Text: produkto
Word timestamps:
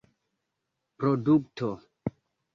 produkto 0.97 1.69